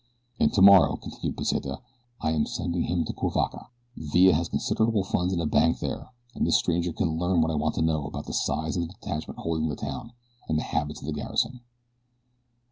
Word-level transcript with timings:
"And 0.39 0.51
tomorrow," 0.51 0.95
continued 0.95 1.37
Pesita, 1.37 1.79
"I 2.21 2.31
am 2.31 2.47
sending 2.47 2.85
him 2.85 3.05
to 3.05 3.13
Cuivaca. 3.13 3.67
Villa 3.95 4.33
has 4.33 4.49
considerable 4.49 5.03
funds 5.03 5.31
in 5.31 5.47
bank 5.49 5.77
there, 5.77 6.09
and 6.33 6.47
this 6.47 6.57
stranger 6.57 6.91
can 6.91 7.19
learn 7.19 7.39
what 7.39 7.51
I 7.51 7.55
want 7.55 7.75
to 7.75 7.83
know 7.83 8.07
about 8.07 8.25
the 8.25 8.33
size 8.33 8.75
of 8.77 8.87
the 8.87 8.95
detachment 8.95 9.41
holding 9.41 9.69
the 9.69 9.75
town, 9.75 10.13
and 10.49 10.57
the 10.57 10.63
habits 10.63 11.01
of 11.01 11.05
the 11.05 11.13
garrison." 11.13 11.59